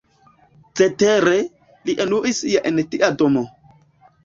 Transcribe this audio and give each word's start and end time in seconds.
Cetere, 0.79 1.35
li 1.91 1.97
enuis 2.07 2.41
ja 2.55 2.65
en 2.73 2.83
tia 2.95 3.13
domo. 3.23 3.47